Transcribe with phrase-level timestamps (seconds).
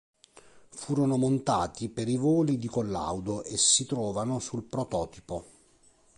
[0.71, 5.45] Furono montati per i voli di collaudo e si trovano sul prototipo.